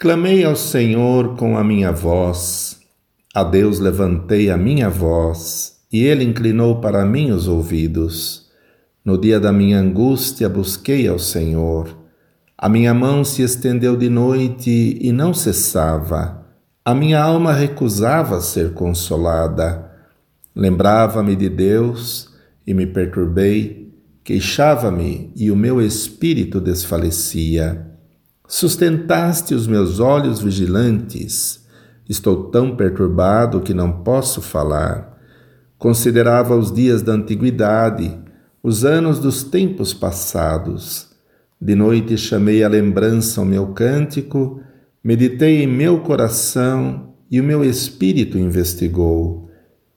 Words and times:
Clamei 0.00 0.44
ao 0.44 0.54
Senhor 0.54 1.34
com 1.34 1.58
a 1.58 1.64
minha 1.64 1.90
voz, 1.90 2.78
a 3.34 3.42
Deus 3.42 3.80
levantei 3.80 4.48
a 4.48 4.56
minha 4.56 4.88
voz, 4.88 5.80
e 5.92 6.04
ele 6.04 6.22
inclinou 6.22 6.80
para 6.80 7.04
mim 7.04 7.32
os 7.32 7.48
ouvidos. 7.48 8.48
No 9.04 9.18
dia 9.18 9.40
da 9.40 9.52
minha 9.52 9.80
angústia 9.80 10.48
busquei 10.48 11.08
ao 11.08 11.18
Senhor. 11.18 11.98
A 12.56 12.68
minha 12.68 12.94
mão 12.94 13.24
se 13.24 13.42
estendeu 13.42 13.96
de 13.96 14.08
noite 14.08 14.96
e 15.00 15.10
não 15.10 15.34
cessava. 15.34 16.46
A 16.84 16.94
minha 16.94 17.20
alma 17.20 17.52
recusava 17.52 18.40
ser 18.40 18.74
consolada. 18.74 19.90
Lembrava-me 20.54 21.34
de 21.34 21.48
Deus 21.48 22.32
e 22.64 22.72
me 22.72 22.86
perturbei, 22.86 23.92
queixava-me 24.22 25.32
e 25.34 25.50
o 25.50 25.56
meu 25.56 25.82
espírito 25.82 26.60
desfalecia. 26.60 27.87
Sustentaste 28.50 29.54
os 29.54 29.66
meus 29.66 30.00
olhos 30.00 30.40
vigilantes. 30.40 31.62
Estou 32.08 32.44
tão 32.44 32.74
perturbado 32.74 33.60
que 33.60 33.74
não 33.74 33.92
posso 33.92 34.40
falar. 34.40 35.18
Considerava 35.76 36.56
os 36.56 36.72
dias 36.72 37.02
da 37.02 37.12
antiguidade, 37.12 38.18
os 38.62 38.86
anos 38.86 39.18
dos 39.18 39.44
tempos 39.44 39.92
passados. 39.92 41.10
De 41.60 41.74
noite 41.74 42.16
chamei 42.16 42.64
a 42.64 42.68
lembrança 42.70 43.38
ao 43.38 43.44
meu 43.44 43.66
cântico, 43.74 44.62
meditei 45.04 45.62
em 45.62 45.66
meu 45.66 46.00
coração 46.00 47.12
e 47.30 47.42
o 47.42 47.44
meu 47.44 47.62
espírito 47.62 48.38
investigou. 48.38 49.50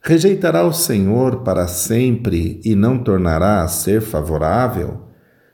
Rejeitará 0.00 0.64
o 0.64 0.72
Senhor 0.72 1.42
para 1.42 1.66
sempre 1.66 2.60
e 2.64 2.76
não 2.76 2.96
tornará 2.96 3.64
a 3.64 3.68
ser 3.68 4.00
favorável? 4.00 5.05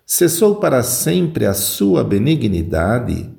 Cessou 0.05 0.56
para 0.56 0.83
sempre 0.83 1.47
a 1.47 1.55
sua 1.55 2.02
benignidade? 2.02 3.30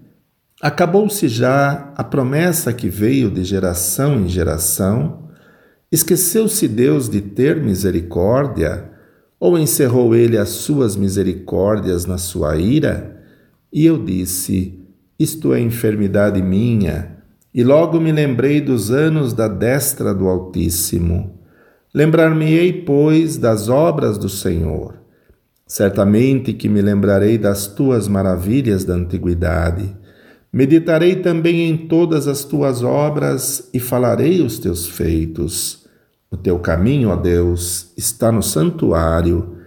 Acabou-se 0.62 1.27
já 1.27 1.91
a 1.95 2.04
promessa 2.04 2.71
que 2.71 2.88
veio 2.88 3.30
de 3.30 3.44
geração 3.44 4.21
em 4.21 4.30
geração? 4.30 5.27
Esqueceu-se 5.91 6.68
Deus 6.68 7.10
de 7.10 7.21
ter 7.21 7.62
misericórdia? 7.62 8.90
Ou 9.40 9.60
encerrou 9.60 10.15
ele 10.15 10.37
as 10.37 10.49
suas 10.49 10.96
misericórdias 10.96 12.05
na 12.05 12.18
sua 12.18 12.55
ira? 12.55 13.21
E 13.71 13.85
eu 13.85 14.02
disse: 14.02 14.80
Isto 15.20 15.54
é 15.54 15.59
enfermidade 15.59 16.41
minha. 16.41 17.18
E 17.54 17.62
logo 17.62 17.99
me 17.99 18.12
lembrei 18.12 18.62
dos 18.62 18.90
anos 18.90 19.34
da 19.34 19.49
destra 19.49 20.13
do 20.13 20.27
Altíssimo. 20.27 21.40
Lembrar-me-ei, 21.93 22.84
pois, 22.84 23.37
das 23.37 23.68
obras 23.68 24.18
do 24.18 24.30
Senhor 24.30 25.02
Certamente 25.65 26.53
que 26.53 26.67
me 26.67 26.81
lembrarei 26.81 27.37
das 27.37 27.67
tuas 27.67 28.07
maravilhas 28.07 28.83
da 28.83 28.95
antiguidade. 28.95 29.95
Meditarei 30.51 31.15
também 31.15 31.69
em 31.69 31.77
todas 31.87 32.27
as 32.27 32.43
tuas 32.43 32.83
obras 32.83 33.69
e 33.73 33.79
falarei 33.79 34.41
os 34.41 34.59
teus 34.59 34.87
feitos. 34.87 35.87
O 36.29 36.37
teu 36.37 36.59
caminho, 36.59 37.09
ó 37.09 37.15
Deus, 37.15 37.91
está 37.97 38.31
no 38.31 38.43
santuário. 38.43 39.57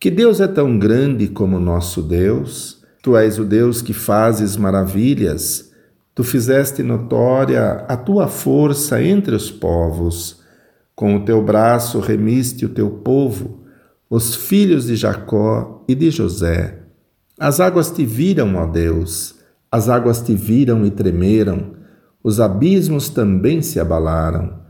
Que 0.00 0.10
Deus 0.10 0.40
é 0.40 0.48
tão 0.48 0.78
grande 0.78 1.28
como 1.28 1.60
nosso 1.60 2.02
Deus? 2.02 2.82
Tu 3.02 3.16
és 3.16 3.38
o 3.38 3.44
Deus 3.44 3.80
que 3.80 3.92
fazes 3.92 4.56
maravilhas. 4.56 5.70
Tu 6.14 6.24
fizeste 6.24 6.82
notória 6.82 7.84
a 7.88 7.96
tua 7.96 8.26
força 8.26 9.02
entre 9.02 9.34
os 9.34 9.50
povos. 9.50 10.42
Com 10.94 11.16
o 11.16 11.24
teu 11.24 11.42
braço 11.42 12.00
remiste 12.00 12.66
o 12.66 12.70
teu 12.70 12.90
povo 12.90 13.65
os 14.08 14.36
filhos 14.36 14.86
de 14.86 14.94
Jacó 14.94 15.84
e 15.88 15.94
de 15.94 16.10
José. 16.10 16.82
As 17.38 17.58
águas 17.58 17.90
te 17.90 18.06
viram, 18.06 18.54
ó 18.54 18.66
Deus, 18.66 19.34
as 19.70 19.88
águas 19.88 20.20
te 20.20 20.34
viram 20.34 20.86
e 20.86 20.90
tremeram, 20.90 21.72
os 22.22 22.40
abismos 22.40 23.08
também 23.08 23.60
se 23.60 23.80
abalaram. 23.80 24.60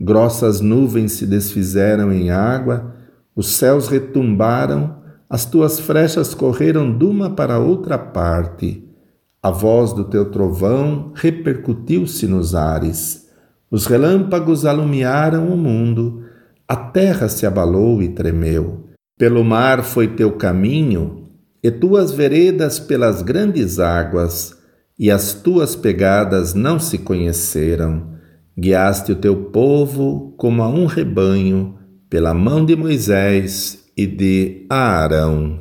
Grossas 0.00 0.60
nuvens 0.60 1.12
se 1.12 1.26
desfizeram 1.26 2.12
em 2.12 2.30
água, 2.30 2.94
os 3.34 3.56
céus 3.56 3.88
retumbaram, 3.88 5.02
as 5.28 5.44
tuas 5.44 5.80
frechas 5.80 6.32
correram 6.32 6.96
de 6.96 7.04
uma 7.04 7.30
para 7.30 7.58
outra 7.58 7.98
parte. 7.98 8.88
A 9.42 9.50
voz 9.50 9.92
do 9.92 10.04
teu 10.04 10.30
trovão 10.30 11.12
repercutiu-se 11.14 12.26
nos 12.26 12.54
ares. 12.54 13.28
Os 13.70 13.86
relâmpagos 13.86 14.64
alumiaram 14.64 15.48
o 15.48 15.56
mundo, 15.56 16.22
a 16.66 16.76
terra 16.76 17.28
se 17.28 17.44
abalou 17.44 18.02
e 18.02 18.08
tremeu. 18.08 18.93
Pelo 19.16 19.44
mar 19.44 19.84
foi 19.84 20.08
teu 20.08 20.32
caminho, 20.32 21.28
e 21.62 21.70
tuas 21.70 22.10
veredas 22.10 22.80
pelas 22.80 23.22
grandes 23.22 23.78
águas, 23.78 24.58
e 24.98 25.08
as 25.08 25.32
tuas 25.32 25.76
pegadas 25.76 26.52
não 26.52 26.80
se 26.80 26.98
conheceram. 26.98 28.14
Guiaste 28.58 29.12
o 29.12 29.16
teu 29.16 29.36
povo 29.36 30.34
como 30.36 30.62
a 30.62 30.68
um 30.68 30.86
rebanho, 30.86 31.78
pela 32.10 32.34
mão 32.34 32.64
de 32.64 32.74
Moisés 32.74 33.84
e 33.96 34.04
de 34.04 34.66
Arão. 34.68 35.60